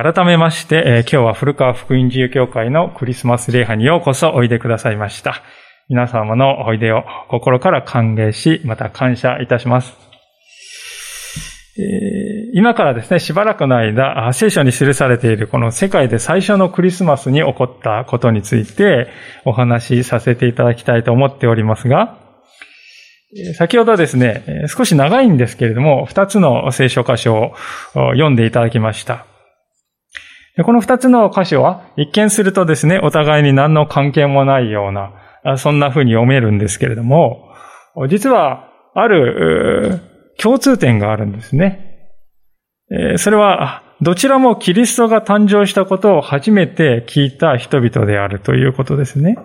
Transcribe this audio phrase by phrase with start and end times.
[0.00, 5.42] 改めまして、え今日は古川福音自由教会のクリスマス礼拝にようこそおいでくださいました。
[5.88, 9.96] 皆様のおいでを心から歓迎し、また感謝いたします。
[12.54, 19.08] 今からですね、しばらくの間、聖書に記されているこの世界で最初のクリスマスに起こったことについて
[19.44, 22.18] お話しさせていただきたいと思っておりますが、
[23.56, 27.54] 先ほどですね、少し長いんですけれども、二つの聖書箇所を
[27.94, 29.27] 読んでいただきました。
[30.64, 37.52] この二つの箇所は一見するとですね、お互いに何の関係もないような、そんな風に読めるんですけれども、
[38.08, 40.00] 実はある
[40.38, 42.10] 共通点があるんですね。
[43.16, 49.36] それは、どちらもキリストが誕生したことを初めて聞いた人々であるということですね。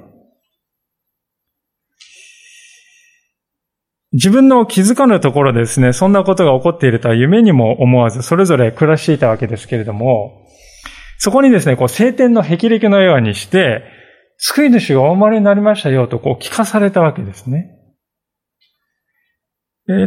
[4.14, 10.43] 自分の気づかぬところでですね、そんなことが起こっているとは夢にも思わず、それぞれ暮らしていたわけですけれども、
[11.18, 13.84] そこにですね、こう、聖典の霹靂のようにして、
[14.38, 17.70] 救い主がお生まれになりましたよと、こう、聞かされたわけですね。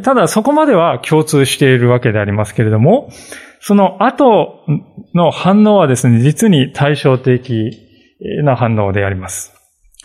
[0.03, 3.11] ただ、そこまでは共通しているわけでありますけれども、
[3.61, 4.65] その後
[5.15, 7.71] の反応はですね、実に対照的
[8.43, 9.55] な反応であります。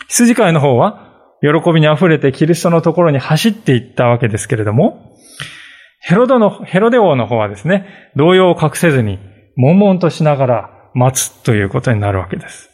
[0.08, 1.08] 羊飼いの方は、
[1.40, 5.16] 喜びに溢れてキリストのところに走っていったわけですけれども、
[6.00, 7.86] ヘロドの、ヘロデ王の方はですね、
[8.16, 9.18] 動揺を隠せずに、
[9.56, 12.70] 悶々としながら、待つということになるわけです。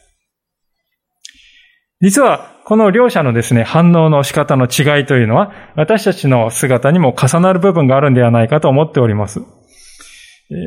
[2.01, 9.41] 実は、この両者のですね、反応の仕方の違いというのは、私たちの姿にも重なる部分があるんではないかと思っております。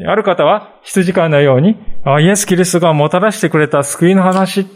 [0.06, 1.76] ある方は、羊飼いのように、
[2.20, 4.66] イエス・キリストがもたらしてくれた救いの話、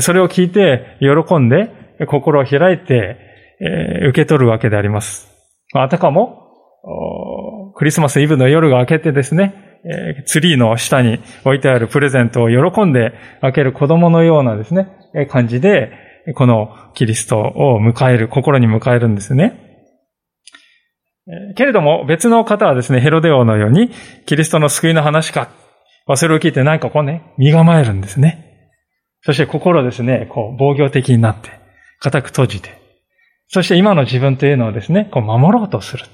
[0.00, 1.70] それを聞いて、喜んで、
[2.06, 3.18] 心を開いて、
[4.08, 5.30] 受け取るわけであります。
[5.74, 14.88] あたかも、クリスマスイブの夜が明けてですね、えツリーの下に置いてあるプレゼントを喜んで開ける子供のようなですね、
[15.30, 15.92] 感じで、
[16.34, 19.66] このキリストを迎える、心に迎えるんですね。
[21.56, 23.90] けれども別の方はですね、ヘロデオのように、
[24.26, 25.48] キリストの救いの話か、
[26.14, 28.46] それを聞いて何かこうね、身構えるんですね。
[29.22, 31.50] そして心ですね、こう防御的になって、
[32.00, 32.80] 固く閉じて、
[33.48, 36.04] そして今の自分というのをですね、こう守ろうとする。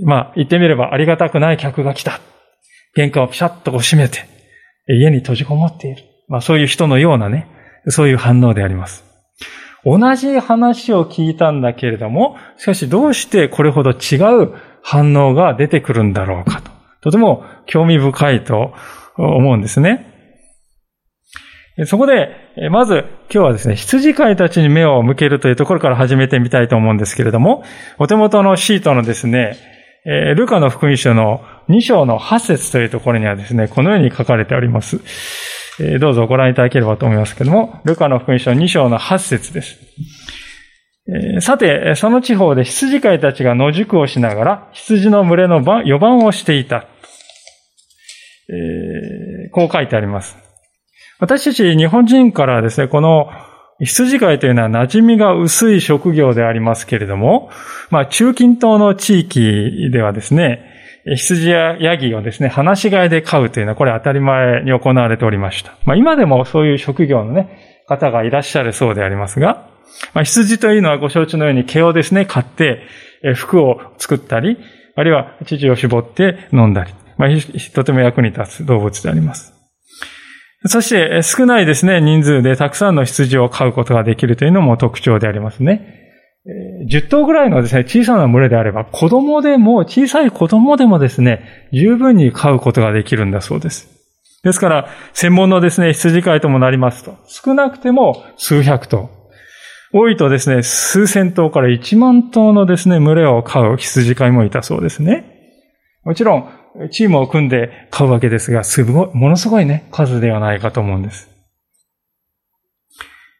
[0.00, 2.20] まあ、言ってみればありがたくない客が来た。
[2.94, 4.20] 玄関をピシャッとこう閉めて、
[4.88, 6.02] 家に閉じこもっている。
[6.28, 7.48] まあ、そういう人のようなね、
[7.88, 9.04] そういう反応であります。
[9.84, 16.70] 同じ話を聞いたんだけれども、しかしどうしてこれほど違う反応が出てくるんだろうかと。
[17.02, 18.74] とても興味深いと
[19.16, 20.08] 思うんですね。
[21.86, 22.28] そこで、
[22.70, 27.64] まず今日はですね、羊飼いたちに目を向けるというところから始めてみたいと思うんですけれども、
[27.98, 29.56] お手元のシートのですね、
[30.04, 35.00] え、ルカの福音書の2章の8節というところにはですね、このように書かれております。
[35.80, 39.78] え、どうぞご覧いただければと思いますけども、ルカの福音書2章の8節です。
[41.36, 46.86] え、さて、その地方で羊飼いたちが野宿をしながら、羊の群れの予番をしていた。
[48.48, 50.36] えこう書いてあります。
[51.20, 53.30] 私たち日本人からですね、この
[53.84, 57.50] 羊飼いというのは馴染みが薄い職業でありますけれども、
[57.90, 60.70] まあ中近東の地域ではですね、
[61.04, 65.76] 羊やヤギをですね、放し飼いで飼うというのはこれ当たり前に行われておりました。
[65.84, 69.68] まあ今でもそういう職業のね、方がいらっしゃるそうでありますが、
[70.14, 72.86] まあ羊というのはご承知のように毛をですね、買って
[73.34, 74.58] 服を作ったり、
[74.94, 77.28] あるいは乳を絞って飲んだり、まあ
[77.74, 79.61] とても役に立つ動物であります。
[80.66, 85.98] そして少ないですね、人数でたくさんの羊を飼うことができるというのも特徴でありますね。
[86.90, 93.88] 10頭ぐらいのですね、小さな群れであれば、子供でも、小さい子供でもですね、十分に飼うことができるんだそうです。
[94.42, 99.10] ですから、専門のですね、羊飼いともなりますと、少なくても数百頭。
[99.92, 105.24] 多いとですね、数千頭から一万頭のですね、群れを飼う羊飼いもいたそうですね。
[106.02, 106.48] もちろん、
[106.90, 111.30] チームを組んで買うわけですが、すごい、ものすごいね、数ではないかと思うんです。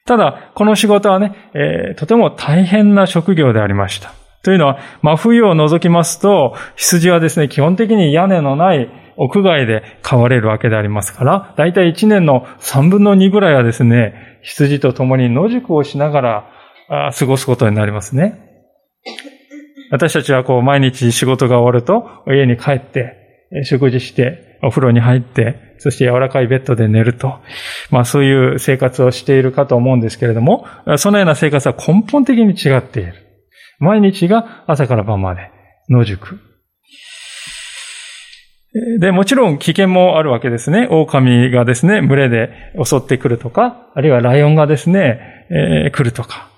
[0.05, 4.13] ただ、この仕事はね、えー、とても大変な職業でありました。
[4.43, 18.49] というのは、真冬を除きますと、羊はですね、基本的に屋根のない屋外で飼われるわけでありますから、だいたい1年の3分の2ぐらいはですね、羊と共に野宿をしながら過ごすことになりますね。
[19.93, 23.22] 私たちはこう毎日仕事が終わると家に帰って
[23.65, 27.41] 食事してお風呂に入ってそして柔らかいベッドで寝ると。
[27.91, 30.65] まあそういう生活をしているかと思うんですけれども、
[30.97, 33.15] そのような生活は根本的に違っている。
[33.81, 35.51] 毎日が朝から晩まで
[35.89, 36.39] 野宿。
[39.01, 40.87] で、もちろん危険もあるわけですね。
[40.89, 46.49] 狼がですね、群れで襲ってくるとか、あるいはライオンがですね、えー、来るとか。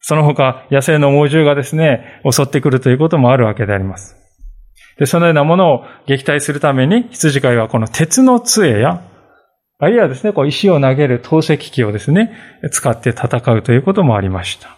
[0.00, 4.17] その他、野生の猛獣がですね、襲ってくるということもあるわけであります。
[4.98, 9.02] で、そのようなものを撃退するために、羊飼いはこの鉄の杖や、
[9.78, 12.32] あるいはですね、こう石を投げる投石機をですね、
[12.72, 14.76] 使って戦うということもありました。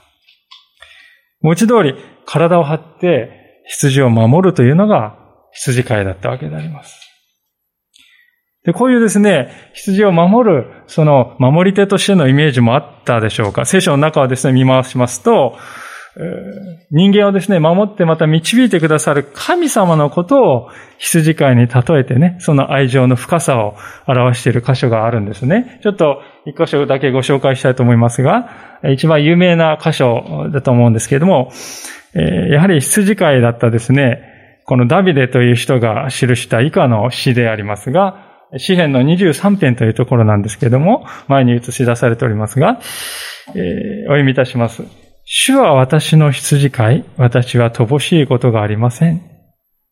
[1.41, 1.95] 文字通り、
[2.27, 5.17] 体を張って羊を守るというのが
[5.53, 7.01] 羊飼いだったわけであります。
[8.65, 13.65] で、こういうですね、羊を守る、その守り手としてのイメージもあったでしょうか。
[13.65, 15.57] 聖書の中をですね、見回しますと、
[16.91, 20.69] 人間をですね、守ってまた導いてくださる神様のことを
[20.99, 23.77] 羊飼いに例えてね、その愛情の深さを
[24.09, 25.79] 表している箇所があるんですね。
[25.83, 31.53] ちょっと一箇所だけご紹介したいと思いますが、一番有名な箇所だと思うんですけれども、
[32.15, 42.81] やはり羊飼いだったですね、このダビデという人が記した以下の詩でありますが、詩篇の23編というところなんですけれども、前に映し出されておりますが、
[43.55, 45.10] えー、お読みいたします。
[45.33, 49.23] 主は私の羊飼い、私は乏しいことがありません。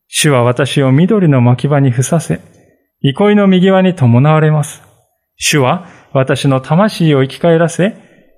[0.09, 2.41] 主は私を緑の牧場にふさせ、
[3.03, 4.83] 憩いの右輪に伴われます。
[5.37, 7.95] 主は私の魂を生き返らせ、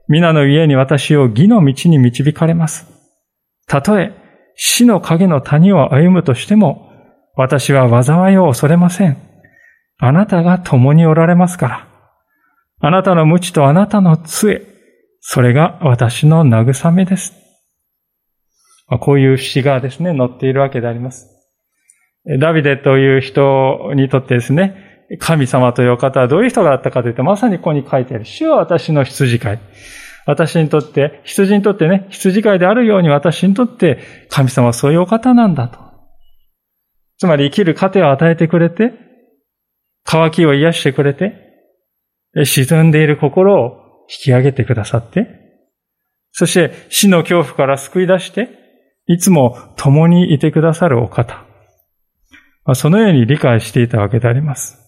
[0.09, 2.87] 皆の家に私を義の道に導かれます。
[3.67, 4.13] たとえ
[4.55, 6.93] 死の影の谷を歩むとしても、
[7.35, 9.17] 私は災いを恐れません。
[9.97, 11.89] あなたが共におられますから。
[12.79, 14.70] あなたの無知とあなたの杖、
[15.21, 17.35] それが私の慰めです。
[19.01, 21.29] こういう詩がですね、載っているわけであります。
[22.41, 28.25] ダビデという人にとってですね、神様という方はどういう人だったかというと、まさにここに書いてある。
[28.25, 29.61] 主は私の羊飼い。
[30.27, 35.79] 私にとって、羊にとってね、羊飼いであるように私にとって神様はそういうお方なんだと。
[37.19, 38.93] つまり生きる糧を与えてくれて、
[40.05, 41.35] 渇きを癒してくれて、
[42.45, 43.80] 沈んでいる心を
[44.11, 45.29] 引き上げてくださって、
[46.33, 48.49] そして死の恐怖から救い出して、
[49.07, 51.45] いつも共にいてくださるお方。
[52.75, 54.79] そのように理解していたわけであります。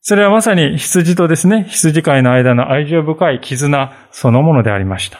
[0.00, 5.18] それはまさに羊とですね、羊飼いの間の愛情深い絆そのものでありました。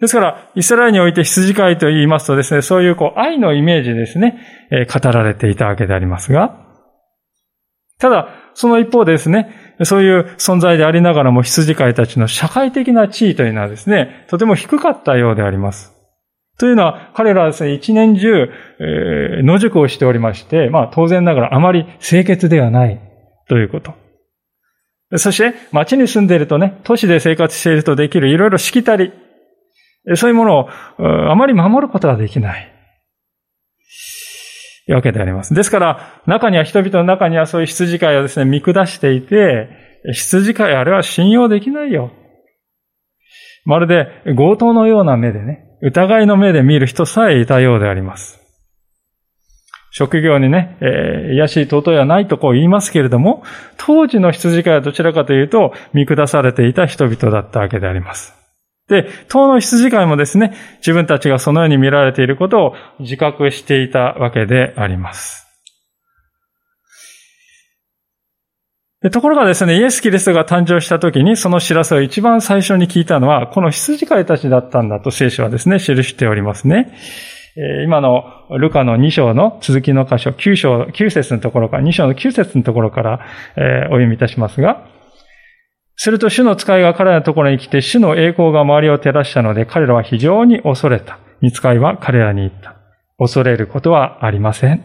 [0.00, 4.40] ですから、イスラエルにおいて羊飼いと言いますとですね、そういうこう愛のイメージですね、
[4.70, 6.61] え語られていたわけでありますが、
[8.02, 15.92] ただ、その一方でですね、そういう存在でありながらも羊飼いたちの社会的な地位というのはですね、とても低かったようであります。
[16.58, 18.50] というのは、彼らはですね、一年中、
[18.80, 23.00] えー、野宿をしておりまして、まあ当然ながらあまり清潔ではない
[23.48, 23.94] ということ。
[25.16, 29.12] そして、町に住んでいるとね、都市で生活しているとできるいろいろしきたり、
[30.16, 30.68] そういうものを
[31.30, 32.71] あまり守ることができない。
[34.88, 35.54] わけであります。
[35.54, 39.68] ですから、中には人々の中にはそういう羊飼いをですね、見下していて、
[40.12, 42.10] 羊飼いあれは信用できないよ。
[43.64, 48.40] まるで強盗のような目でね、疑いの目で見る人さえいたようであります。
[49.94, 53.44] 職業にね、えー、癒しい尊いはないとこう言いますけれども、
[53.76, 58.41] 当時の羊飼いはどちらかというと、見下されていた人々だったわけであります。
[58.88, 65.46] で、当の羊飼いもですね、自分たちがそのように見られていることを自覚していたわけであります。
[69.02, 76.94] でところがですね、イエス・キリストが誕生した時にその知らせを一番最初に聞いたのは、この羊飼いたちだったんだと聖書はですね、記しておりますね。
[77.84, 78.24] 今の
[78.58, 83.20] ルカの2章の続きの箇所、9章、9節のところから、2章の9節のところから、
[83.56, 84.86] えお読みいたしますが、
[85.96, 91.18] すると主の使いが彼らのところに来て、主の栄光が周りを照らしたので、彼らは非常に恐れた。
[91.40, 92.76] 見使いは彼らに言った。
[93.18, 94.84] 恐れることはありません。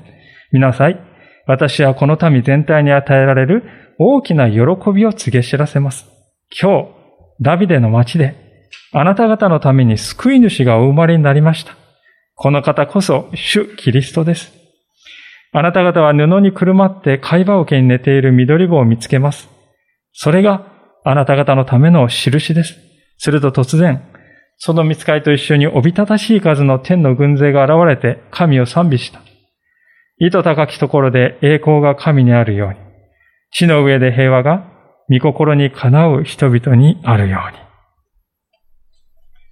[0.52, 1.00] 見なさい。
[1.46, 3.64] 私はこの民全体に与えられる
[3.98, 4.60] 大きな喜
[4.94, 6.06] びを告げ知らせます。
[6.62, 6.88] 今日、
[7.42, 8.36] ダビデの町で、
[8.92, 11.76] あなた方のために救い主がお生まれになりました。
[12.36, 14.54] この方こそ、主キリストです。
[15.54, 19.50] あなた方は布にくるまって貝羽桶に寝ている緑子を見つけます。
[20.14, 20.77] それが
[21.10, 22.78] あなた方のための印です。
[23.18, 24.04] すると突然、
[24.58, 29.22] その見つかりと一緒におびただしい数の天の軍勢が現れて神を賛美した。
[30.20, 32.76] 意図高きところで栄光が神にあるように、
[33.52, 34.70] 地の上で平和が
[35.10, 37.40] 御心にかなう人々にあるよ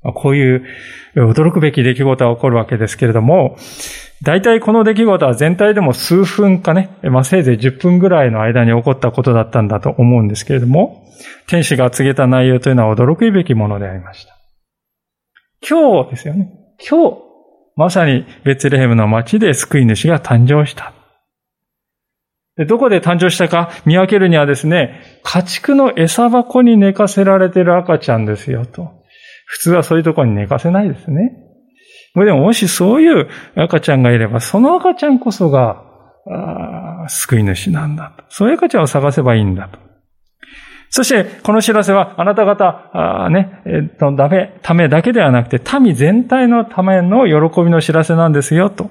[0.03, 0.13] うに。
[0.13, 0.65] こういう
[1.15, 3.55] 驚くべき出来事が起こるわけですけれども、
[4.24, 11.05] 大体この出来事は全体でも数分かね、まあ、せいぜい10分ぐらいの間に起こったことだったんだと思うんですけれども、
[11.48, 14.36] 天使が告げた内容というのは驚くべきものでありました。
[15.67, 16.50] 今日ですよね。
[16.89, 17.17] 今日、
[17.75, 20.93] まさにベツレヘムの町で救い主が誕生した。
[22.55, 23.69] でどこで誕生したか？
[23.86, 29.03] 見分けるにはですね、家畜の餌箱に寝かせられている赤ちゃんですよと。
[29.45, 31.44] 普通はそういうところに寝かせないですね。
[32.24, 35.84] でももしそういう赤ちゃんがいれば、その赤ちゃんこそが、
[37.07, 38.24] 救い主なんだと。
[38.29, 39.79] そういう赤ちゃんを探せばいいんだと。
[40.89, 48.89] そして、この知らせは、あなた方、ね、えっと、ダメ、ためだけではなくて、民全体のための喜びの知らせなんですよ、と。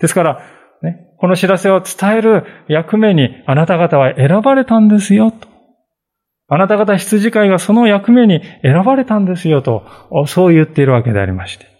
[0.00, 0.40] ですから、
[0.82, 5.48] ね、この知らせを伝える役目に、あなた方は選ばれたんですよ、と。
[6.48, 9.84] あなた方羊飼いがその役目に選ばれたんですよ、と、
[10.26, 11.71] そう言っているわけでありまして。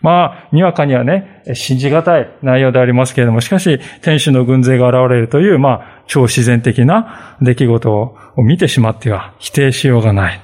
[0.00, 10.40] まあ、にわかにはね、信じがたい内容でありますけれども、しかし、天使の軍勢が現れるという、まあ、超自然的な出来事を見てしまっては否定しようがない。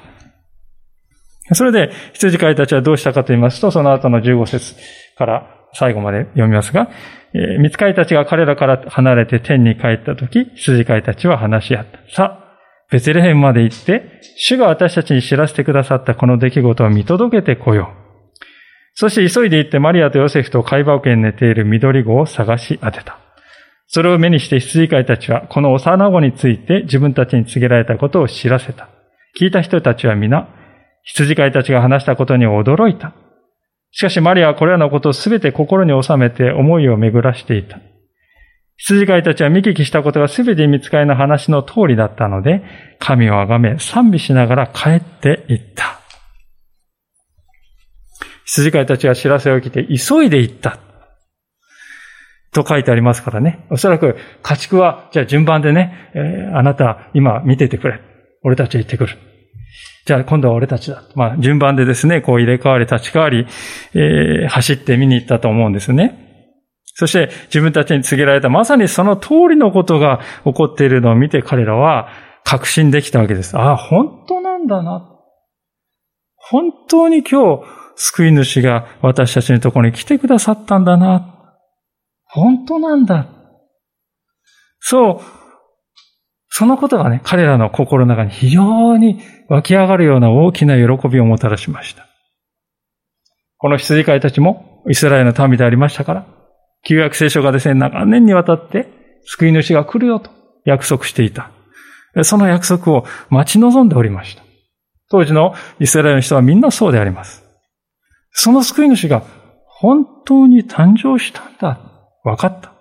[1.52, 4.74] それで、羊飼いたちはどうしたかと言いますと、その後の15節
[5.16, 6.88] から最後まで読みますが、
[7.34, 11.98] えー、見つかりたちが彼らから離れて天に帰ったとき、羊飼いたちは話し合った。
[12.14, 12.44] さあ、
[12.90, 18.03] ベツレヘンまで行って、主が私たちに知らせてくださったこの出来事を見届けてこよう。
[18.94, 23.18] そして急いで行ってマリアとヨセフと海馬桶に寝ている緑子を探し当てた。
[23.88, 28.88] それを目にして羊飼いたちは、この幼子について自分たちに告げられたことを知らせた。
[29.38, 30.48] 聞いた人たちは皆、
[31.02, 33.14] 羊飼いたちが話したことに驚いた。
[33.90, 37.78] しかしマリアはこれらのことをすべて心に収めて思いを巡らしていた。
[38.76, 42.62] 羊飼いたちは見聞きしたことがすべて見つかりの話の通りだったので、
[42.98, 46.00] 神をあがめ賛美しながら帰っていった。
[48.54, 50.78] 羊飼いたちが知らせを来て急いで行った。
[52.52, 53.66] と書いてありますからね。
[53.70, 58.00] おそらく家畜は、じゃあ順番でね、えー、あなた今見ててくれ。
[58.42, 59.18] 俺たち行ってくる。
[60.06, 61.02] じゃあ今度は俺たちだ。
[61.16, 63.46] まあ順番でですね、こう入れ替わり立ち替わり、
[63.94, 66.20] えー、走って見に行ったと思うんですね。
[66.94, 72.08] そして自分たちに告げられたまさにその通りのことが起こっているのを見て彼らは
[72.44, 73.56] 確信できたわけです。
[73.58, 75.10] ああ、本当なんだな。
[76.36, 77.64] 本当に今日
[77.96, 81.52] 救い主が私たちのところに来てくださったんだな。
[82.24, 83.28] 本当なんだ。
[84.80, 85.44] そう。
[86.48, 92.06] そのことがね、彼らの心の中に非常に湧き上がるような大きな喜びをもたらしました。
[93.58, 96.26] この羊飼いたちもイスラエルの民でありましたから、
[96.86, 98.88] 旧約聖書がですね、長年にわたって
[99.24, 100.30] 救い主が来るよと
[100.64, 101.50] 約束していた。
[102.22, 104.42] その約束を待ち望んでおりました。
[105.10, 107.43] 当時のイスラエルの人はみんなそうであります。
[108.34, 109.22] その救い主が
[109.66, 111.80] 本当に誕生したんだ。
[112.24, 112.74] 分かった。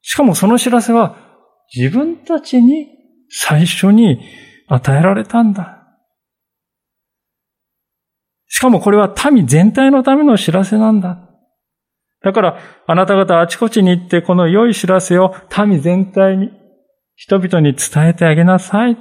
[0.00, 1.16] しかもその知らせは
[1.74, 2.86] 自分たちに
[3.28, 4.20] 最初に
[4.68, 5.82] 与えられたんだ。
[8.46, 11.18] しかもこれは民全体のための知らせなんだ。
[12.22, 15.34] だから、あなた方あちこちに行ってこの良い知らせを
[15.66, 16.50] 民全体に、
[17.16, 18.96] 人々に伝えてあげなさい。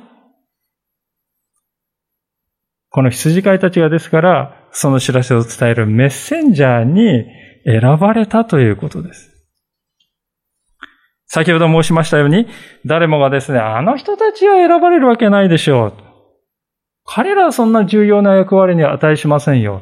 [2.95, 7.25] この羊飼いたちがですから、その知らせを伝えるメッセンジャーに
[7.65, 9.33] 選ばれたということです。
[11.27, 12.47] 先ほど申しましたように、
[12.85, 15.93] 誰もがですね、あの人たちは選ばれるわけないでしょう。
[17.03, 19.81] 彼らはそんな重要な役割に値しませんよ。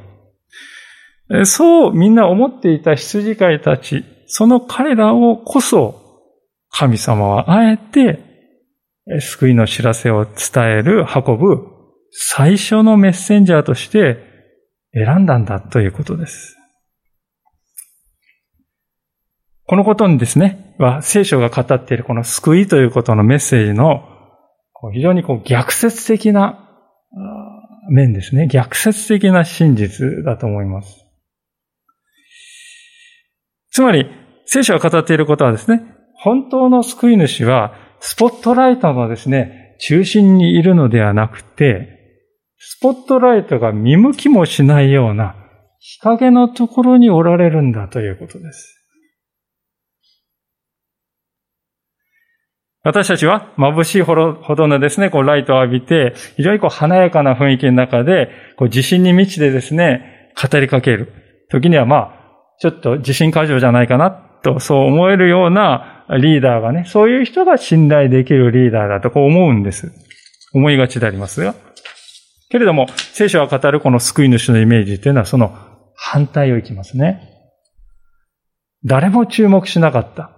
[1.43, 6.01] そうみんな思っていた羊飼いたち、その彼らをこそ、
[6.71, 8.23] 神様はあえて、
[9.19, 11.72] 救いの知らせを伝える、運ぶ、
[12.15, 14.17] 最初のメッセンジャーとして
[14.93, 16.55] 選んだんだということです。
[19.65, 24.03] このことにですね、は聖書が語っているこの救いということのメッセージの
[24.93, 26.69] 非常にこう逆説的な
[27.89, 28.47] 面ですね。
[28.47, 31.05] 逆説的な真実だと思います。
[33.71, 34.07] つまり、
[34.45, 35.83] 聖書が語っていることはですね、
[36.15, 41.92] 本当の救い主は、スポットライトのですね、中心にいるのではなくて、
[42.65, 45.35] スポットライトが見向きもしないような
[45.79, 48.79] 日陰のところにおられるんだということです。
[52.81, 61.11] 私たちは眩しいほどのですね、こうライトを浴びて、非常にこう華やかな雰囲気の中で、こう自信に満ちてですね、語りかける。
[61.49, 62.13] 時にはまあ、
[62.61, 69.91] ちょっと自信過剰じゃないかなとそう思えるようなリーダーがね、そういう人が信頼できるリーダーだとこう思うんです。
[70.53, 71.55] 思いがちでありますが。
[72.53, 75.57] けれども、聖書が語るこの救い主のイメージというのはその
[75.95, 77.27] 反対をいきますね。
[78.85, 80.29] 誰も注目しなかった。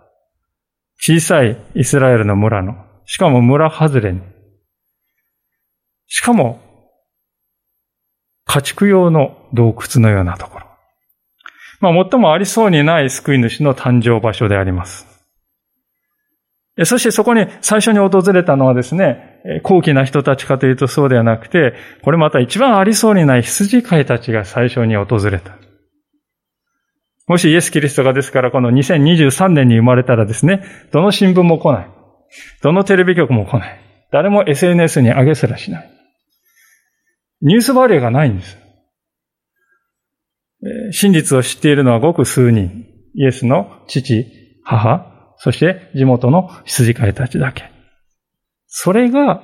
[0.98, 4.22] 小さいイスラエルの村の、しかも村外れに。
[6.08, 6.62] しかも、
[8.46, 10.68] 家畜用の洞窟のようなところ。
[11.82, 15.06] まあ、最もありそうにない救い主の誕生場所であります。
[16.86, 25.58] そしてそこに最初に訪れたのはですね、高貴な人たちかというとそうではなくて、これまた一番ありそうにない羊飼いたちが最初に訪れた。
[27.28, 31.90] もしイエス・キリストがですからこの2023年に生まれたらですね、どの新聞も来ない。
[32.62, 33.80] どのテレビ局も来ない。
[34.12, 35.92] 誰も SNS に上げすらしない。
[37.42, 38.58] ニュースバリューがないんです。
[40.92, 42.86] 真実を知っているのはごく数人。
[43.14, 44.26] イエスの父、
[44.64, 47.75] 母、そして地元の羊飼いたちだけ。
[48.78, 49.42] それが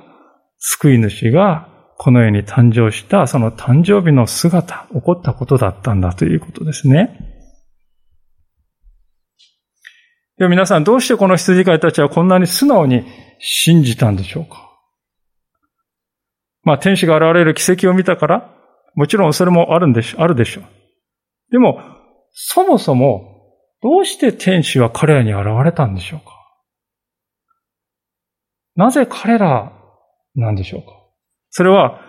[0.58, 7.18] 救い主がこの世に誕生したその誕生日の姿、起こったことだったんだということですね。
[10.36, 13.06] では皆さんどうしてこの羊飼いたちはこんなに素直に
[13.38, 14.70] 信じたんでしょうか？
[16.62, 18.54] まあ天使が現れる奇跡を見たから
[18.94, 20.64] もちろんそれもあるんでしょ、あるでしょう。
[21.52, 21.80] でも、
[22.32, 26.41] そもそもどうして天使は彼らに現れたんでしょうか？
[28.76, 29.72] なぜ彼ら
[30.34, 30.88] なんでしょうか？
[31.50, 32.00] それは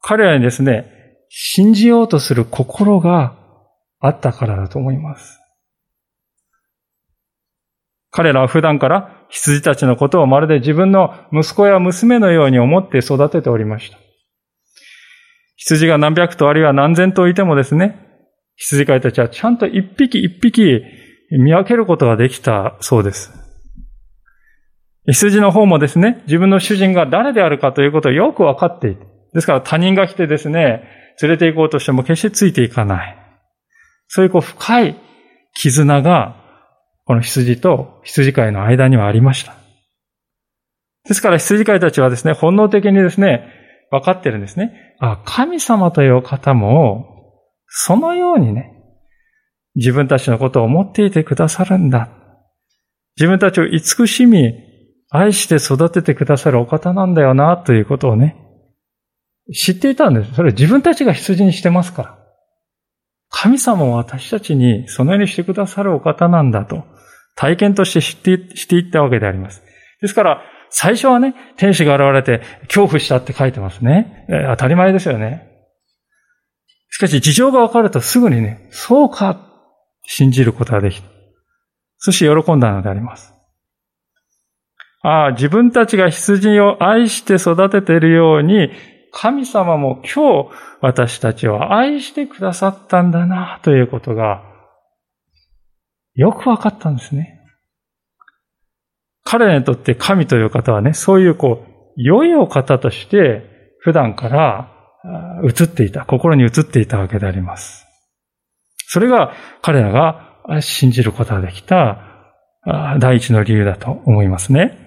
[0.00, 0.90] 彼らにですね、
[1.28, 3.36] 信じようとする心が
[4.00, 5.38] あったからだと思います。
[8.10, 13.96] 彼らは普段から羊たちのことをまるで自分の息子や娘のように思って育てておりました。
[15.56, 17.98] 羊が何百頭あるいは何千頭いてもですね、
[18.56, 20.82] 羊飼いたちはちゃんと一匹一匹
[21.30, 23.32] 見分けることができたそうです。
[25.06, 30.84] 羊の方もですね、自分の主人が誰であるかということをよくわかっていて、ですから他人が来てですね、
[31.20, 33.18] 連れて行こうとしても決してついていかない。
[34.08, 34.96] そういうこう深い
[35.54, 36.36] 絆が
[37.04, 39.56] この羊と羊飼いの間にはありました。
[41.08, 43.48] ですから羊飼いたちはですね、本能的にですね、
[43.90, 44.96] 分かってるんですね。
[45.00, 47.08] あ、神様という方も、
[47.66, 48.70] そのようにね、
[49.74, 52.08] 自分たちのことを思っていてくださるんだ。
[53.16, 54.54] 自分たちを慈しみ、
[55.14, 58.36] 愛して育ててくださるお方なんだよな、ということをね、
[59.54, 60.34] 知っていたんです。
[60.34, 62.18] それ自分たちが羊にしてますから。
[63.28, 66.84] 神様も私たちにそのようにしてくださるお方なんだと、
[67.34, 69.62] 体験として知ってしていったわけであります。
[70.00, 74.26] ですから、最初はね、天使が現れて恐怖したって書いてますね。
[74.30, 75.48] えー、当たり前ですよね。
[76.88, 79.50] しかし、事情が分かるとすぐにね、そうか、
[80.04, 81.08] 信じることができた。
[81.98, 83.31] そして喜んだのであります。
[85.02, 88.70] ああ、自分たちが羊を愛して育てているように、
[89.12, 94.42] 神様も今日私たちを愛してくださったんだなということが
[96.14, 97.40] よくわかったんですね。
[99.24, 104.72] 彼らにとって神という方はね、そういうこう、良いお方として普段から
[105.44, 107.86] 映っていた、心に映っていたわけであります。
[108.86, 111.98] それが彼らが信じることができた
[112.98, 114.78] 第一の理由だと思いますね。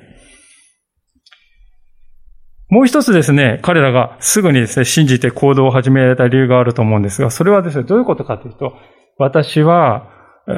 [2.75, 8.73] もう一つですね、彼らがすぐにですね、信じて行動を始められた理由があると思うんですが、それはですね、どういうことかというと、
[9.17, 10.09] 私は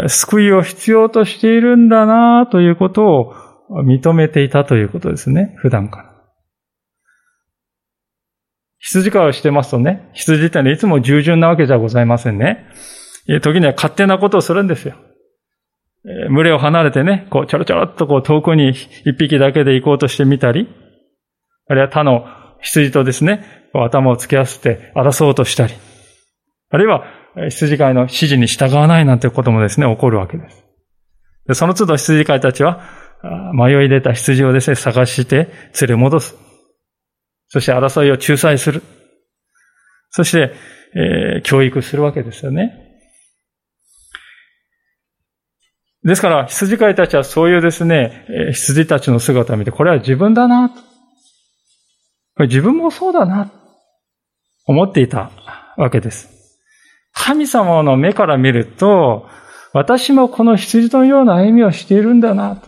[0.08, 3.34] 救いを必要としているんだなということを
[3.86, 6.13] 認めていたということですね、普段から。
[8.80, 12.65] 羊飼いをしてますとね、羊ってのはいつも従順なわけじゃございませんね。
[13.43, 14.95] 時には勝手なことをするんですよ。
[16.32, 20.67] 群れを離れてね、こうちょろちょろっとこう遠くに一匹だけで行こうとしてみたり、
[21.69, 22.25] あるいは他の
[22.62, 25.73] 羊とですね、頭を突き合わせて争おうとしたり、
[26.69, 27.06] あるいは
[27.49, 30.63] 羊飼いの指示に従わないなんてこともですね、起こるわけです。
[31.47, 32.82] でその都度羊飼いたちは、
[33.53, 35.49] 迷い出た羊をですね、探して
[35.82, 36.36] 連れ戻す。
[37.49, 38.84] そして争いを仲裁する。
[40.10, 40.53] そして、
[40.95, 42.71] えー、教育するわけですよね。
[46.03, 50.69] ですから、羊飼いたちはそういうですね、羊たちの姿を見て、これは自分だな。
[50.69, 50.87] と
[52.45, 53.52] 自分もそうだな。
[54.65, 55.32] 思っていた
[55.78, 56.30] わけです。
[57.13, 59.28] 神様の目から見ると、
[59.73, 62.62] 私もこの羊のような歩みをしているんだな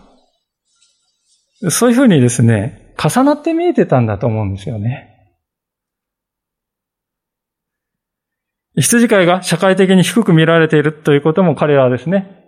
[1.62, 1.70] と。
[1.70, 5.08] そういうふうにですね、重なって見えてたんだと思うんですよね。
[8.76, 12.40] 羊飼いが社会的に低く見られているということも彼らはですね、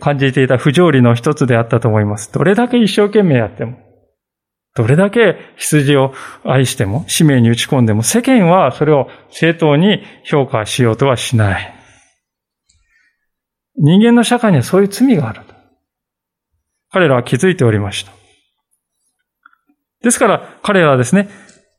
[0.00, 2.32] 感じていた不条理の一つであったと思います。
[2.32, 3.78] どれだけ一生懸命やっても、
[4.76, 11.74] どれだけ羊を愛しても、使命に打ち込んでも、世間はそれを正当に評価しようとはしない。
[13.76, 15.42] 人間の社会にはそういう罪がある。
[16.92, 18.12] 彼らは気づいておりました。
[20.02, 21.28] ですから彼らはですね、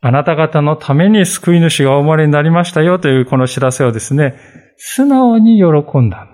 [0.01, 4.35] あなた方のために救い主がお生まれになりましたよというこの知らせをですね、
[4.77, 6.27] 素直に喜んだ。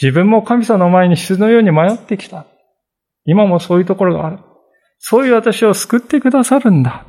[0.00, 2.46] 自分も神様の前に質のように迷ってきた。
[3.24, 4.38] 今もそういうところがある。
[4.98, 7.06] そういう私を救ってくださるんだ。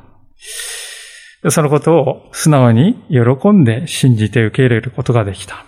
[1.48, 5.64] そのことを素直に喜んで信じて受け入れることができた。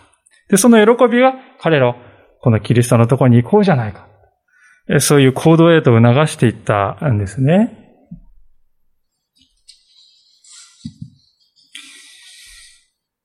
[0.48, 1.94] で、その喜びが彼らを
[2.40, 4.08] このキリストのところに行こうじゃないか。
[5.00, 7.78] そういう行動へと促していったんですね。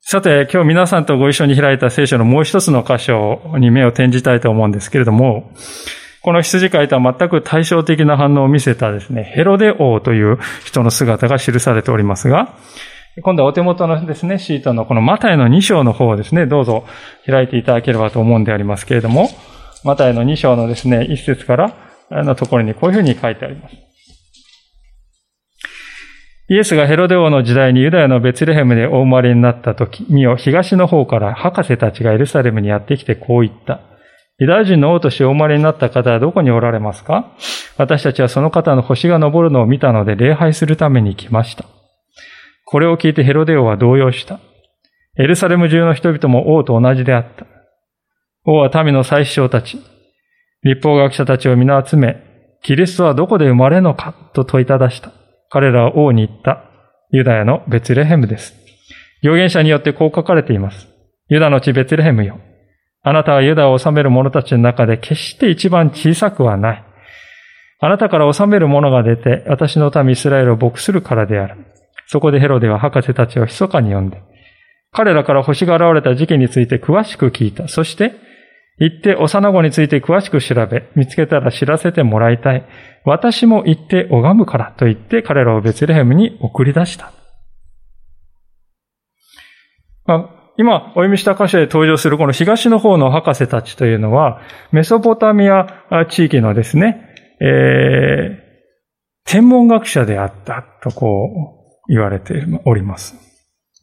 [0.10, 5.51] さて、今日皆さんとご一緒に開いた聖書のもう一つの箇所に目を転じたいと思うんですけれども、
[6.28, 12.54] この羊飼いとは全く対照的な反応を見せたですね、ヘロデ王という人の姿が記されておりますが、
[13.24, 16.84] 今度はお手元のですね、シートのこのマタイの2章の方をですね、どうぞ
[17.26, 19.30] 開いていただければと思うんでありますけれども、
[19.86, 21.74] マタイの2章のですね、1節から
[22.26, 23.78] のところにこういうふうに書いてあります。
[26.50, 33.80] イエスがヘロデ王の時代にユダヤのベツレヘムでお生まれになった時、見よ、東の方から博士たちがエルサレムにやってきてこう言った。
[34.39, 37.34] ユダヤ人の王としてお生まれになった方はどこにおられますか？
[37.78, 41.65] 私たちはその方の星が昇るのを見たので礼拝するために来ました。
[42.65, 44.39] これを聞いてヘロデ王は動揺した。
[45.17, 47.47] エルサレム中の人々も王と同じであった。
[48.45, 49.80] 王は民の最首長たち、
[50.63, 52.23] 立法学者たちを皆集め、
[52.62, 54.13] キリストはどこで生まれるのか？
[54.34, 55.12] と問いただした。
[55.50, 56.63] 彼らは王に言った。
[57.10, 58.54] ユダヤのベツレヘムです。
[59.23, 60.88] 預言者によってこう書かれています。
[61.30, 62.39] ユダの地ベツレヘムよ。
[63.08, 66.84] あなたはユダを治める者たちの中で決して一番小さくはない。
[67.80, 71.56] あなたから治める者が出て、私の民イスラエルを牧するからである。
[72.08, 74.22] そこでヘロデは博士たちを密かに呼んで、
[74.91, 77.70] 彼らから星が現れた時期について詳しく聞いた。
[77.70, 78.12] そして、
[78.78, 82.67] 行って幼子について詳しく調べ、見つけたら知らせてもらいたい。
[83.06, 87.13] 私も行って拝むからと言って彼らをベツレヘムに送り出した。
[90.06, 94.41] まあ、今、お読みした箇所で登場するこの東の方の博士たちというのは、
[94.72, 95.67] メソポタミア
[96.10, 101.30] 地域のですね、えー、天文学者であったとこ
[101.88, 103.15] う言われております。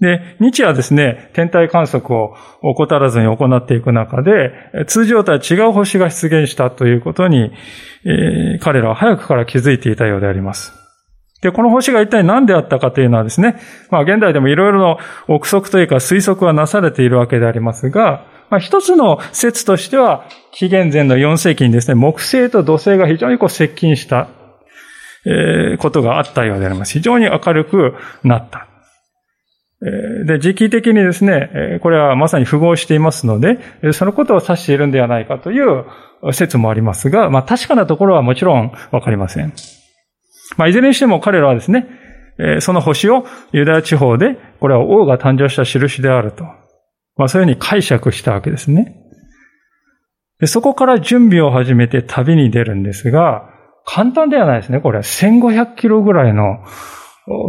[0.01, 4.53] で、日夜ですね、天体観測を怠らずに行っていく中で、
[4.89, 7.53] 通常とは違う星が出現したということに、
[8.05, 10.84] えー、彼らは早くから気づいていたようであります。
[11.45, 14.97] で、この星が一体何であったかというのはですね、まあ現代でもいろいろな
[15.29, 24.29] 憶測というか推測はなされているわけでありますが、まあ一つの説としては、紀元前の4世紀にですね、木星と土星が非常にこう接近した、
[25.27, 26.95] えー、ことがあったようであります。
[26.95, 28.67] 非常に明るくなった。
[30.27, 33.59] で、時期的にですね、これはまさに符合していますので、
[33.93, 35.85] そのことを指しているんではないかという
[36.33, 39.53] 説もありますが、まあ確かなところはもちろんわかりません。
[40.57, 41.89] まあいずれにしても彼らはですね、
[42.61, 46.45] その星をユダヤ地方で、これは王が誕生した印であると。
[47.17, 49.01] まあそういうふうに解釈したわけですね。
[50.41, 53.49] でそこから準備を始めて旅に出るんですが、
[53.87, 54.81] 簡単ではないですね。
[54.81, 56.65] これは1500キロぐらいの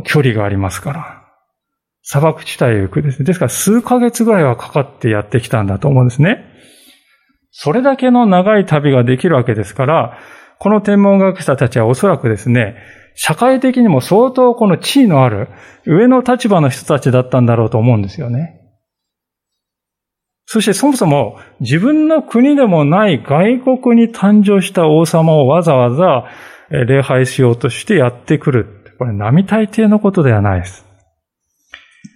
[0.05, 1.21] 距離がありますから。
[2.03, 3.25] 砂漠地帯へ行くですね。
[3.25, 6.45] ですから数ヶ月ぐらいはかかってやってきたんだと思うんですね。
[7.49, 10.19] それだけの長い旅ができるわけですから、
[10.59, 12.75] この天文学者たちはおそらくですね、
[13.15, 15.47] 社会的にも相当この地位のある
[15.85, 18.61] 上の立場の人たちだったんだろうと思うんですよね。
[20.45, 26.25] そしてそもそも自分の国でもない外国に誕生した王様をわざわざ
[26.69, 28.67] 礼拝しようとしてやってくる。
[28.97, 30.85] これ並大抵のことではないです。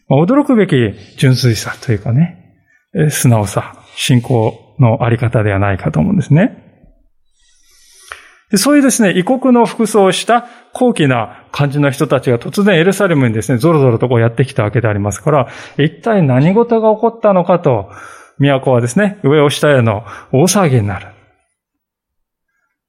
[0.09, 2.55] 驚くべき純粋さというかね、
[3.09, 6.68] 素直さ、信仰のあり方ではないかと思うんですね。
[8.55, 17.91] そういうですね、異国の服装をした高貴な感じの人たちが突然エルサレムにですね、ゾロゾロとこうやってきたわけでありますから、一体何事が起こったのかと、
[18.39, 21.07] 都はですね、上を下への大騒ぎになる。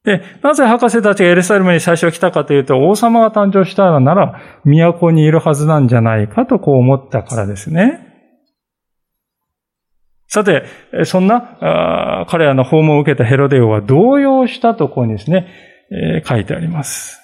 [0.05, 8.10] で、なぜ博士たちがエルサレムに最初来たかというと、王様が誕生したなら、都にいるはずなんじゃないかとこう思ったからですね。
[10.33, 10.65] さて、
[11.05, 15.49] そんな、彼らの訪問を受けたヘロデオは動揺したとこにですね、
[15.91, 17.19] えー、書いてあります。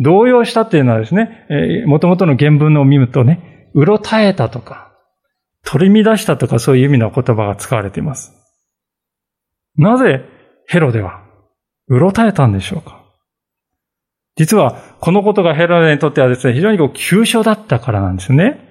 [0.00, 4.92] 動揺したっていうのはですね、えー、元々の原文を見るとね、うろたえたとか、
[5.64, 8.32] 取り乱したとかそういう意味の言葉が使われています。
[9.76, 10.24] なぜ
[10.66, 11.22] ヘロデは
[11.86, 13.04] うろたえたんでしょうか？
[14.34, 18.67] 実は、このことがヘロデにとってはですね、非常にこう、急所だったからなんですね。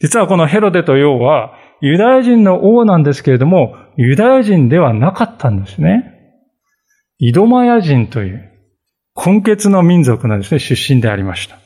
[0.00, 6.12] 実はこのヘロデと王は、ユダヤ人の王なんですけれども、ユダヤ人ではなかったんですね。
[7.18, 8.50] イドマヤ人という、
[9.14, 11.58] 根血の民族のですね、出身でありました。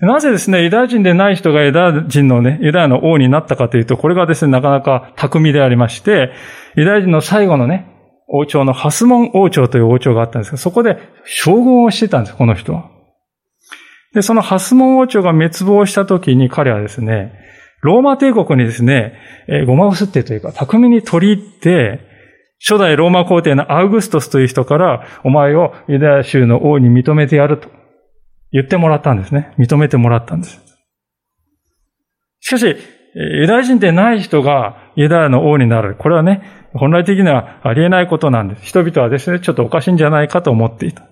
[0.00, 6.30] なぜですね、ユダヤ人でない人がユダヤ人のね、ユダヤの王になったかというと、これがですね、なかなか巧みでありまして、
[6.76, 7.86] ユダヤ人の最後のね、
[8.28, 12.90] 王朝のハスモン王朝という王朝があったんですが、そこで将軍をしてたんです、この人は。
[14.14, 17.32] で、そのハスモン王朝が滅亡した時に彼はですね、
[17.80, 19.14] ローマ帝国にですね、
[19.46, 22.00] えごまをすってというか、巧みに取り入って、
[22.60, 27.68] 初代ローマ皇帝のアウグストスという人から、お前をユダヤ州の王に認めてやると
[28.50, 29.54] 言ってもらったんですね。
[29.58, 30.60] 認めてもらったんです。
[32.40, 32.76] しかし、
[33.14, 35.94] ユダヤ人でない人がユダヤの王になる。
[35.96, 36.42] これはね、
[36.74, 38.64] 本来的にはありえないことなんです。
[38.64, 41.08] 人々はですね、ちょっとおかしいんじゃないかと思っていた。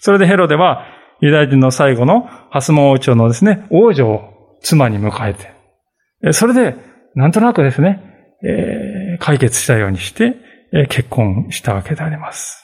[0.00, 0.84] それでヘロデは、
[1.20, 6.76] ユダヤ人の最後のハスモン王朝のですね、王女を妻に迎えて、それで、
[7.14, 8.02] なんとなくですね、
[8.42, 10.36] えー、解決したようにして、
[10.72, 12.62] えー、結婚したわけであります。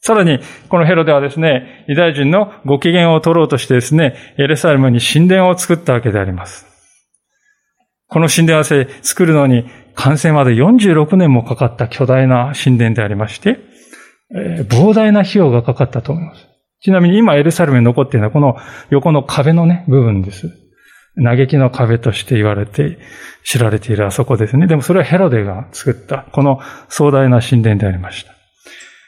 [0.00, 6.66] さらに、このヘロデはですね、ユダヤ人のご機嫌を取ろうとしてですね、エルサレムに神殿を作ったわけであります。
[8.08, 13.58] この神殿は作るのに完成まで46年もかかった巨大な神殿でありまして、
[14.34, 16.51] えー、膨大な費用がかかったと思います。
[16.82, 18.56] ちなみに今エルサレムに残っているのはこの
[18.90, 20.50] 横の壁のね、部分です。
[21.22, 22.98] 嘆きの壁として言われて、
[23.44, 24.66] 知られているあそこですね。
[24.66, 28.32] でもそれはヘロデが作った、この壮大な神殿でありました。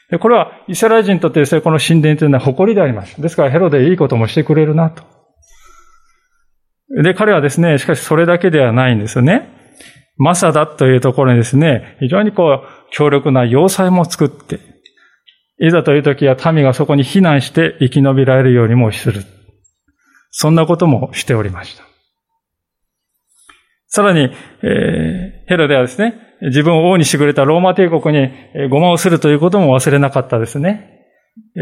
[0.09, 3.19] でこれはイスラエル人にとってですね、この神殿というのは誇りであります。
[3.21, 5.03] ですからヘロデいいこともしてくれるなと。
[7.03, 9.49] で、彼はですね、しかしそれだけではないんですよね。
[10.17, 14.74] マサダというところにですね、非常にこう、強力な要塞も作って、
[15.59, 19.23] いざという時は民がそこに避難して生き延びられるようにもする。
[20.31, 21.83] そんなこともしておりました。
[23.87, 24.29] さらに、
[24.63, 28.29] えー、ヘロデはですね、自分を王にしてくれたローマ帝国に
[28.69, 30.91] ごまをするということも忘れなかったですね。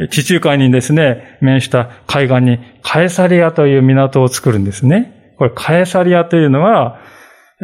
[0.09, 5.35] 地中海にですね、面した海岸にカエサリアという港を作るんですね。
[5.37, 6.99] これカエサリアというのは、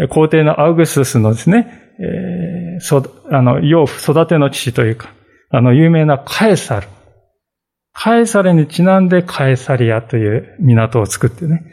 [0.10, 5.12] 皇帝のアウグススのですね、えー、そあの、養父、育ての父というか、
[5.50, 6.88] あの、有名なカエサル。
[7.92, 11.64] カエサルにちなんでカエサリアという港を作ってね、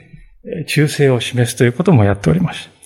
[0.67, 2.77] 忠誠を示すということもやっておりました。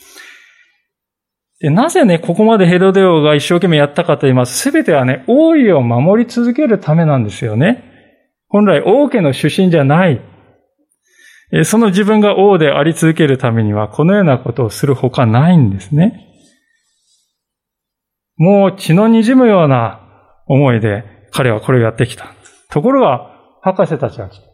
[1.61, 4.59] で、なぜね、ここまでヘロデオが一生懸命やったかと言います。
[4.59, 7.85] すべてはね、王位を守り続けるためなんですよね。
[8.49, 10.21] 本来王家の出身じゃない。
[11.65, 16.27] その自分が王であり続けるためには、このようなことをするほかないんですね。
[18.37, 20.10] もう血の滲むような
[20.53, 22.35] 思いで彼はこれをやってきた。
[22.71, 23.31] ところが、
[23.63, 24.45] 博士たちが来て、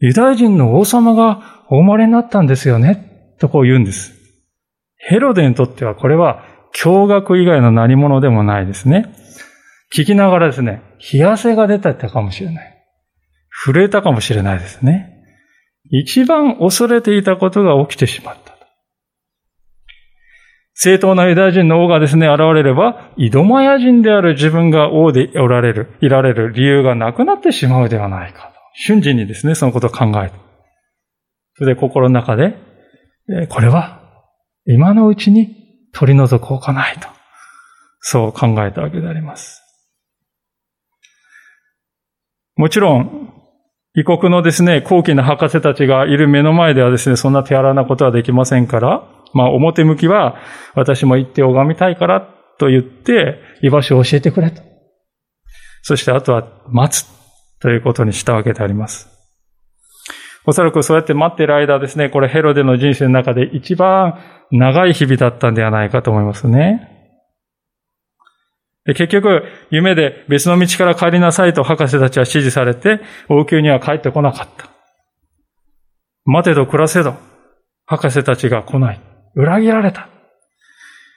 [0.00, 4.12] ユダヤ人の王様がお生まれになったんですよね、とこう言うんです。
[4.96, 6.44] ヘロデにとってはこれは
[6.74, 9.14] 驚愕以外の何者でもないですね。
[9.94, 12.84] 聞きながらですね、冷や汗が出たかもしれない。
[13.50, 15.14] 震えたかもしれないですね。
[15.90, 18.57] 一番恐れていたことが起きてしまった。
[20.80, 28.60] 正当なユダヤ人の王がですね、現れれば、イドマヤ人である自分が王でおられる、いられる理由がなくなってしまうではないかと。
[28.74, 30.36] 瞬時にですね、そのことを考えて。
[31.54, 32.54] それで心の中で、
[33.48, 34.00] これは
[34.66, 35.48] 今のうちに
[35.92, 37.08] 取り除こうかないと。
[37.98, 39.60] そう考えたわけであります。
[42.54, 43.32] もちろん、
[43.94, 50.36] 異国のですね、高貴な博士たちがいる目の前ではですね、そんな手荒なことはできませんから、まあ表向きは、
[50.74, 52.20] 私も行って拝みたいから
[52.58, 54.62] と言って、居場所を教えてくれと。
[55.82, 57.08] そしてあとは待つ
[57.60, 59.08] ということにしたわけであります。
[60.46, 64.18] おそらくそうやって待っている間ですね、これヘロデの人生の中で一番
[64.50, 66.94] 長い日々だったんではないかと思いますね。
[68.86, 74.70] 結局、夢で別の道から帰りなさいと博士たちは指示されて、王宮には帰ってこなかった。
[76.24, 77.14] 待てど暮らせど、
[77.84, 79.00] 博士たちが来ない。
[79.34, 80.08] 裏切られた。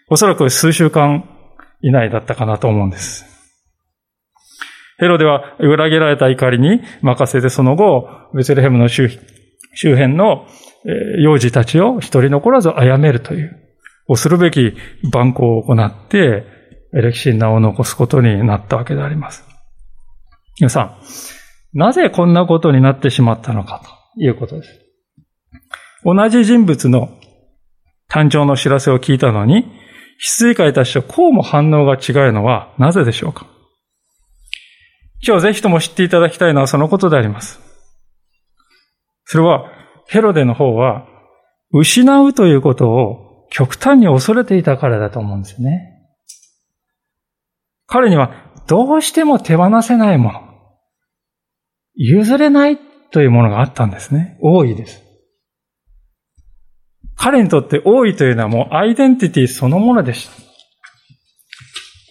[0.10, 1.24] おそらく数週間
[1.82, 3.26] 以内だったかなと思うんです。
[4.98, 9.10] ヘロでは裏切られた怒りに任せてその後、ベツレヘムの周
[9.84, 10.46] 辺の
[11.20, 13.58] 幼児たちを一人残らず殺めるという、
[14.08, 14.74] 恐るべき
[15.12, 16.44] 蛮行を行って、
[16.94, 19.44] 歴史に名を残すことになったわけであります。
[20.60, 20.98] 皆さん、
[21.74, 23.82] なぜこんなことになってしまったのか
[24.16, 24.82] ということです。
[26.04, 27.10] 同じ人物の
[28.12, 29.66] 誕生の知らせを聞いたのに、
[30.20, 33.48] 羊飼いたちとこうも反応が違うのはなぜでしょうか？
[35.26, 37.60] 今日ぜひとも知っていただきたいのはそのことであります。
[39.26, 39.72] それは、
[40.08, 41.08] ヘロデの方は、
[41.72, 46.02] 失うということを極端に恐れていたからだと思うんですね。
[47.88, 50.42] 彼にはどうしても手放せないもの、
[51.96, 52.78] 譲れない
[53.12, 54.38] というものがあったんですね。
[54.42, 55.02] 多いです。
[57.22, 60.34] 彼にとって多いというのはもうアイデンティティそのものでした。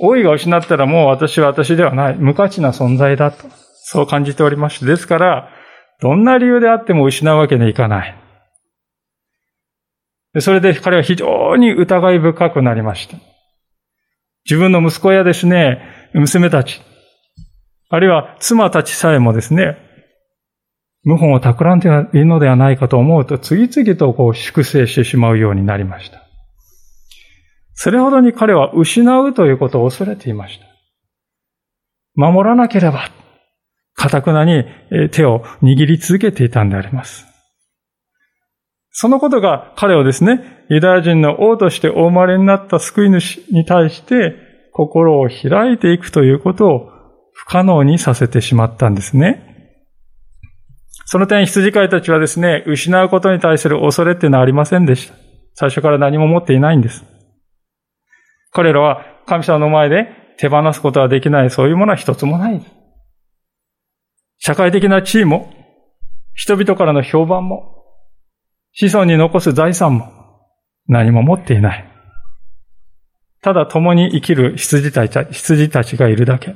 [0.00, 2.14] 老いが失ったらもう私は私ではない。
[2.16, 3.48] 無価値な存在だと。
[3.82, 4.86] そう感じておりまして。
[4.86, 5.50] ですから、
[6.00, 8.14] どんな理由であっても失うわけにはいかない。
[10.38, 13.16] それで彼は非常に疑い深くなりました。
[14.44, 15.82] 自分の息子やですね、
[16.14, 16.80] 娘たち、
[17.88, 19.89] あるいは妻たちさえもですね、
[21.04, 26.22] 謀反を企んでいるのではないかと思うと、次々とこう粛清してしまうようになりました。
[27.74, 30.66] それほどに彼は失うということを恐れていました。
[32.14, 33.10] 守らなければ、
[33.94, 34.64] かたくなに
[35.10, 37.26] 手を握り続けていたんであります。
[38.90, 44.36] そのことが彼をですね、ユダヤ人の王としてお生まれになった救い主に対して
[44.72, 46.90] 心を開いていくということを
[47.32, 49.49] 不可能にさせてしまったんですね。
[51.04, 55.14] その点、羊飼いたちはですね、失うことに対する恐れっていうのはありませんでした。
[55.54, 57.04] 最初から何も持っていないんです。
[58.52, 60.08] 彼らは神様の前で
[60.38, 62.64] 手放すことはできない、そういうものは一つもない。
[64.38, 65.52] 社会的な地位も、
[66.34, 67.84] 人々からの評判も、
[68.72, 70.12] 子孫に残す財産も、
[70.86, 71.90] 何も持っていない。
[73.42, 76.54] ただ共に生きる羊たち羊たちがいるだけ。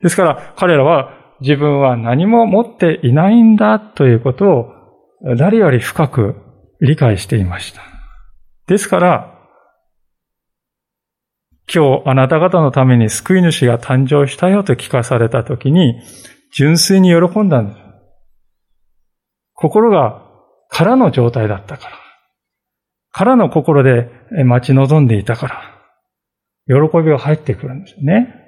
[0.00, 4.66] ですから彼らは自分は何も持っていないんだということを
[5.36, 6.36] 誰より深く
[6.80, 7.82] 理解していました。
[8.66, 9.36] ですから
[11.72, 16.00] 今日あなた方のために救い主が誕生したよと聞かされたときに、
[16.52, 17.80] 純粋に喜んだんです。
[19.52, 20.22] 心が
[20.68, 21.96] 空の状態だったから。
[23.10, 24.10] 空の心で
[24.44, 26.88] 待ち望んでいたから。
[26.90, 28.45] 喜びが入ってくるんですよね。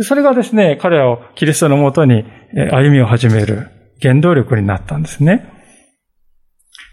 [0.00, 2.24] それがですね、彼らをキリストのもとに
[2.72, 3.68] 歩みを始める
[4.02, 5.52] 原動力になったんですね。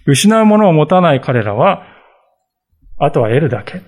[0.06, 1.84] 失うものを持たない彼らは、
[2.98, 3.82] あとは得るだけ。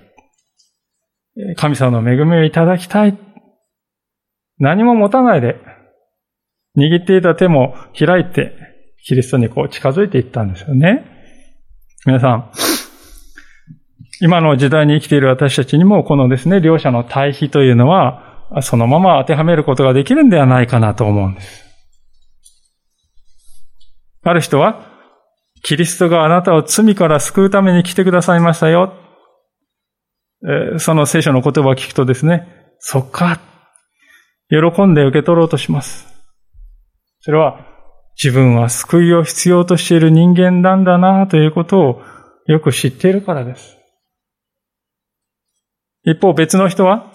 [1.56, 3.18] 神様の恵みをいただきたい。
[4.58, 5.56] 何も持たないで、
[6.76, 8.52] 握っていた手も開いて、
[9.04, 11.04] キリストにこう近づいていったんですよね。
[12.04, 12.50] 皆さん、
[14.20, 21.64] 今の時代に生きている私たちにもこのですね、両者の対比というのは、そのまま当てはめることができるんではないかなと思うんです。
[24.22, 24.86] ある人は、
[25.62, 28.94] キリストがあなたを罪から救うために来てくださいましたよ。
[30.78, 32.46] その聖書の言葉を聞くとですね、
[32.78, 33.40] そっか、
[34.50, 36.06] 喜んで受け取ろうとします。
[37.20, 37.66] それは、
[38.22, 42.02] 自分は救いを必要としている人間なんだなということを
[42.46, 43.76] よく知っているからです。
[46.04, 47.10] 一方別の人は、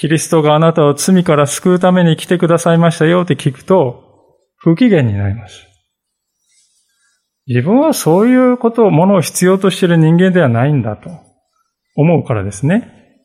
[0.00, 5.66] キリストがあなたを罪から救うために来てくださいましたよって聞くと、不機嫌になります。
[7.46, 11.10] 自分はそういうことを、ものを必要としている人間ではないんだと。
[11.96, 13.18] 思うからですね。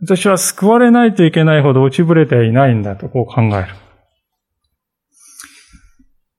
[0.00, 3.74] 私は救われないといけないほど落ちぶれてはいないんだとこう考える。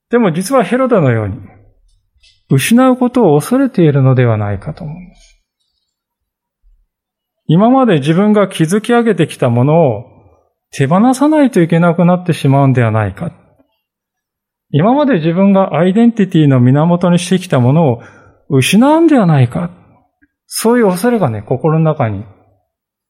[0.09, 1.37] でも実はヘロダのように、
[2.49, 5.32] 失うことを恐れているのではないかと思うんです。
[7.53, 10.05] 今まで自分が築き上げてきたものを
[10.71, 13.31] 手放さないといけなくなってしまうんではないか。
[14.71, 18.01] 今まで自分がアイデンティティの源にしてきたものを
[18.49, 19.69] 失うんではないか。
[20.47, 22.25] そういう恐れがね、心の中に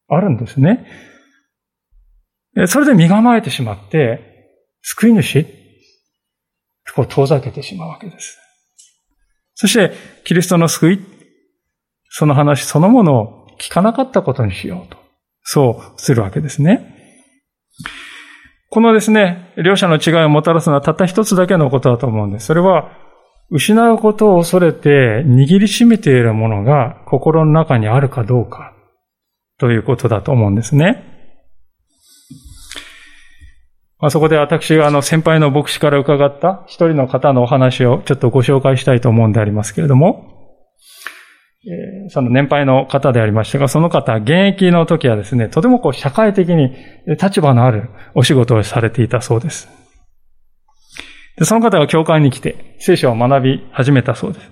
[0.09, 0.85] あるんですね。
[2.67, 4.51] それで身構えてしまって、
[4.81, 5.47] 救い主
[6.93, 8.37] こう遠ざけてしまうわけです。
[9.55, 9.93] そして、
[10.25, 10.99] キリストの救い、
[12.09, 14.97] その話そのものを聞かなかったことにしようと。
[15.43, 16.95] そうするわけですね。
[18.69, 22.47] このですね、両者の違いをもたらすのはたった一つだけのことだと思うんです。
[22.47, 22.91] それは、
[23.51, 28.73] 失うことを恐れて握りしめているものが心の中にあるかどうか
[29.59, 31.03] ということだと思うんですね。
[33.99, 40.42] まあ、そこで私があの先輩の牧師から伺った一人の方のお話をちょっとご紹介したいと思うんでありますけれども、
[41.65, 46.75] えその年配の方でありましたが、その方、現役の時はですね、とてもこう社会的に
[47.21, 49.69] 立場のあるお仕事をされていたそうです。
[51.37, 54.51] で、その方が教会に来て、聖書を学び始めたそうです。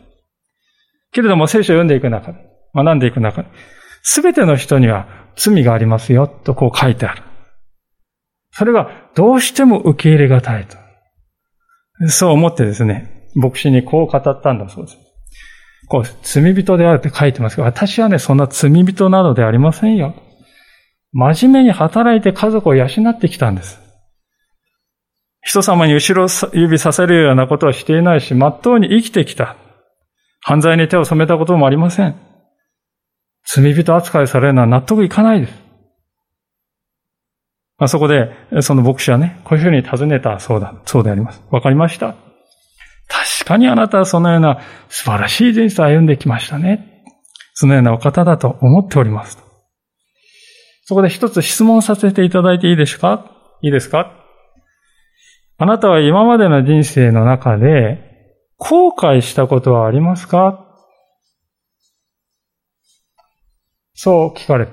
[1.12, 2.40] けれども聖書を読んでいく中で、
[2.74, 3.50] 学んでいく中で、
[4.04, 7.24] すべての人には罪がありますよ、とこう書いてある。
[8.52, 10.78] それがどうしても受け入れがたいと。
[12.08, 14.98] そう思ってですね、牧師にこう語ったんだそうです。
[15.92, 20.16] こう、罪人であるって書いてますが、私はね、そんな罪人などでありませんよ。
[21.12, 23.78] 真面目に働いて家族を養ってきたんです。
[25.42, 29.58] 人様に後ろ指させるようなことはしていないし、真っ当に生きてきた。
[30.40, 32.16] 犯罪に手を染めたこともありません。
[33.46, 35.54] 罪人扱いされるのは納得いかないです。
[37.80, 38.32] あそこで、
[38.62, 41.44] その牧師はね、こういうふうに尋ねたそうだ、そうであります。
[41.52, 42.31] わかりました。
[43.52, 47.04] 確かにあなたはそのような素晴らしい人生を歩んできましたね。
[47.54, 49.38] そのようなお方だと思っております。
[50.86, 53.26] そこで一つ質問させていただいていいですか？
[53.62, 54.14] いいですか？
[55.58, 58.00] あなたは今までの人生の中で
[58.56, 60.66] 後悔したことはありますか？
[63.96, 64.70] そう聞かれ。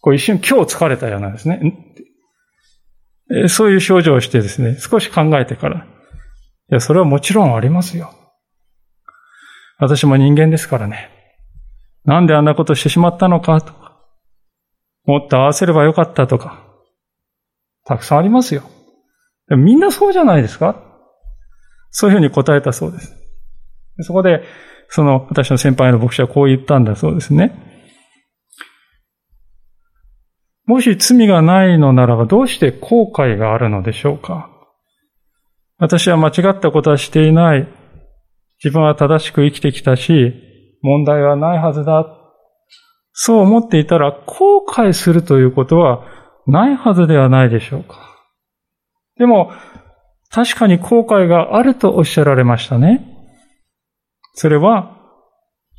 [0.00, 1.60] こう一瞬今日疲れたようなんですね。
[3.48, 5.86] そういう症状をしてですね、少し考えてから、
[6.70, 8.14] いや、それはもちろんありますよ。
[9.78, 11.10] 私も人間ですからね。
[12.04, 13.98] なんであんなことしてしまったのかとか、
[15.04, 16.64] もっと合わせればよかったとか、
[17.84, 18.62] たくさんありますよ。
[19.48, 20.80] みんなそうじゃないですか
[21.90, 23.16] そういうふうに答えたそうです。
[24.02, 24.44] そこで、
[24.88, 27.52] その私の先輩の牧師はこう言ったんだそうですね。
[30.66, 34.59] もし罪がないのならばどうして後悔があるのでしょうか
[35.80, 37.66] 私は間違ったことはしていない。
[38.62, 40.34] 自分は正しく生きてきたし、
[40.82, 42.06] 問題はないはずだ。
[43.12, 46.04] そう思っていたら後悔するということは
[46.46, 47.96] ないはずではないでしょうか。
[49.16, 49.52] でも、
[50.30, 53.06] 確かに後悔があるとおっしゃられましたね。
[54.34, 54.98] それは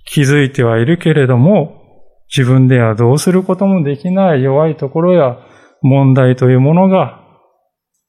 [0.06, 1.78] 気づいてはいるけれども、
[2.36, 5.38] 自分ではどうすることもできない弱いところや
[5.82, 7.21] 問題というものが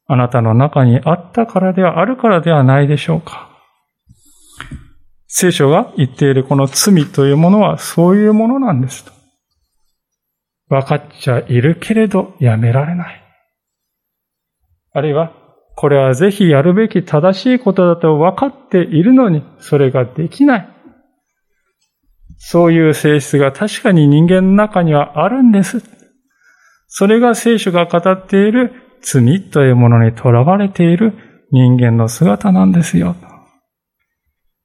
[0.06, 3.48] あなたの中にあったからではあるからではないでしょうか。
[5.26, 9.12] 聖書が言っているこの罪というものはそういうものなんですと。
[10.68, 13.22] 分かっちゃいるけれどやめられない。
[14.94, 15.32] あるいは、
[15.74, 20.68] これはぜひやるべき正しいことだと分かっているのに、それができない。
[22.38, 25.82] そういう性質が確かに人間の中にはあるんです。
[26.88, 28.72] それが聖書が語っている
[29.02, 31.12] 罪というものにとらわれている
[31.50, 33.16] 人間の姿なんですよ。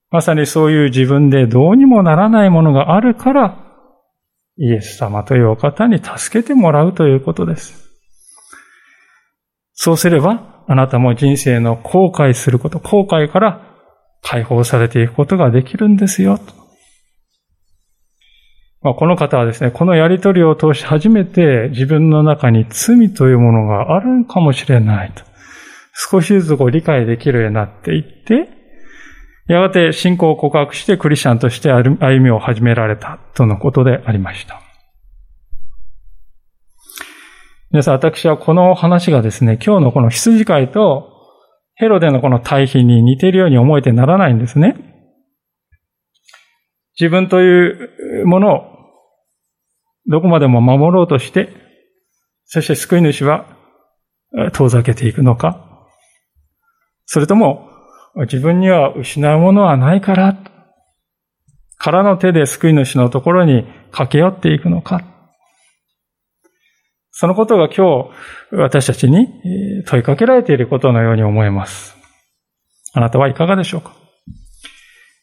[0.09, 3.57] まさにそういう自分でどうにもならないものがあるから、
[4.57, 7.91] イエス様というお方に助けてもらうということです。
[9.73, 13.61] そうすれば、あなたも人生の後悔すること、後悔から
[14.21, 16.39] 解放されていくことができるんですよ。
[18.87, 25.25] まあ、この方はですね、このやりとりを通し初めて自分の中に罪というものがあるかもしれないと。
[25.93, 28.47] 少しずつこう理解できるようになっていって、
[29.49, 34.61] やがて信仰を告白してクリスチャンとして歩みを始められたとのことでありました。
[37.71, 41.11] 皆さん、私はこの話がですね、今日のこの羊飼いと
[41.75, 44.77] ヘロデのこの対比に似ているように思えてならないんですね。
[46.97, 48.76] 自分というものを
[50.07, 51.49] どこまでも守ろうとして、
[52.45, 53.45] そして救い主は
[54.53, 55.87] 遠ざけていくのか、
[57.05, 57.69] それとも
[58.21, 60.37] 自分には失うものはないから、
[61.77, 65.01] 空の手で救い主のところに駆け寄っていくのか。
[67.11, 68.11] そのことが今
[68.51, 69.27] 日私たちに
[69.85, 71.95] 問いかけられていることのように思えます。
[72.93, 73.93] あなたはいかがでしょうか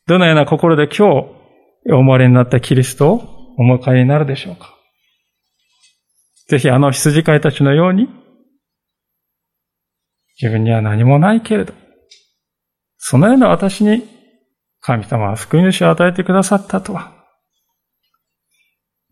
[0.07, 1.03] どのような心で今日
[1.91, 4.74] お生まれになったキリストをお迎えになるでしょうか
[6.49, 8.09] ぜひあの羊飼いたちのように、
[10.41, 11.73] 自分には何もないけれど、
[12.99, 14.07] そのような私に
[14.81, 17.13] 神様は救い主を与えてくださったとは、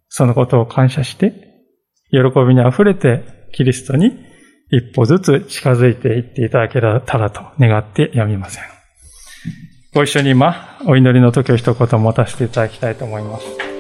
[0.09, 1.33] そのことを感謝して、
[2.11, 4.13] 喜びに溢れてキリストに
[4.71, 8.65] 一歩ずつ近づいていっていただけたらと願ってやみません。
[9.95, 13.72] ご一緒に今、お祈りの時を一言持たせていただきたいと思います。